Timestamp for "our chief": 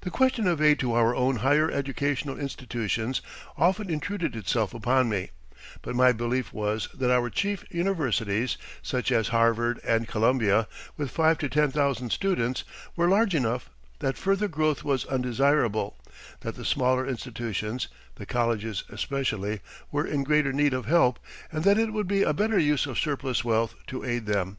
7.12-7.62